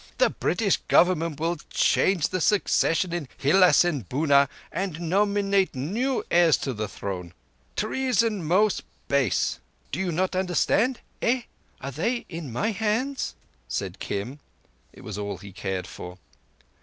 The 0.17 0.31
British 0.31 0.77
Government 0.87 1.39
will 1.39 1.57
change 1.69 2.29
the 2.29 2.41
succession 2.41 3.13
in 3.13 3.27
Hilás 3.39 3.85
and 3.85 4.09
Bunár, 4.09 4.47
and 4.71 4.99
nominate 4.99 5.75
new 5.75 6.25
heirs 6.31 6.57
to 6.65 6.73
the 6.73 6.87
throne. 6.87 7.35
'Trea 7.75 8.11
son 8.11 8.43
most 8.43 8.81
base'... 9.07 9.59
but 9.91 9.99
you 9.99 10.05
do 10.07 10.11
not 10.11 10.35
understand? 10.35 11.01
Eh?" 11.21 11.43
"Are 11.81 11.91
they 11.91 12.25
in 12.29 12.51
thy 12.51 12.71
hands?" 12.71 13.35
said 13.67 13.99
Kim. 13.99 14.39
It 14.91 15.01
was 15.03 15.19
all 15.19 15.37
he 15.37 15.51
cared 15.51 15.85
for. 15.85 16.17